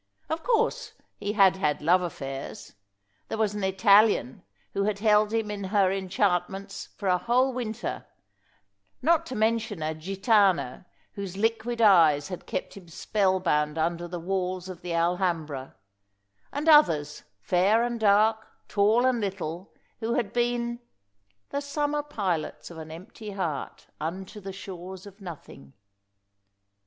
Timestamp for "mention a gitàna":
9.35-10.85